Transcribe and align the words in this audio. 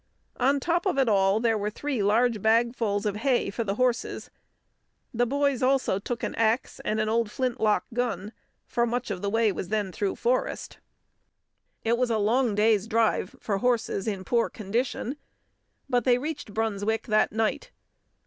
On 0.37 0.59
top 0.59 0.87
of 0.87 0.97
it 0.97 1.07
all 1.07 1.39
there 1.39 1.59
were 1.59 1.69
three 1.69 2.01
large 2.01 2.41
bagfuls 2.41 3.05
of 3.05 3.17
hay 3.17 3.51
for 3.51 3.63
the 3.63 3.75
horses. 3.75 4.31
The 5.13 5.27
boys 5.27 5.61
also 5.61 5.99
took 5.99 6.23
an 6.23 6.33
axe 6.33 6.79
and 6.83 6.99
an 6.99 7.07
old 7.07 7.29
flintlock 7.29 7.85
gun, 7.93 8.31
for 8.65 8.87
much 8.87 9.11
of 9.11 9.21
the 9.21 9.29
way 9.29 9.51
was 9.51 9.67
then 9.67 9.91
through 9.91 10.15
forest. 10.15 10.79
It 11.83 11.99
was 11.99 12.09
a 12.09 12.17
long 12.17 12.55
day's 12.55 12.87
drive 12.87 13.35
for 13.39 13.59
horses 13.59 14.07
in 14.07 14.23
poor 14.23 14.49
condition, 14.49 15.17
but 15.87 16.03
they 16.03 16.17
reached 16.17 16.51
Brunswick 16.51 17.03
that 17.05 17.31
night. 17.31 17.69